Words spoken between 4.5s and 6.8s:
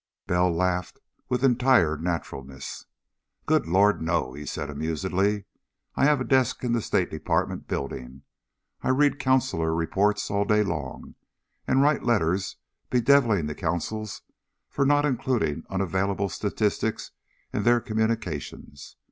amusedly. "I have a desk in